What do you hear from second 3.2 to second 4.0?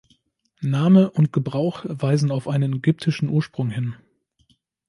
Ursprung hin.